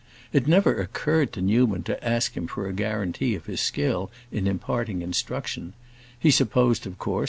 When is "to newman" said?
1.33-1.83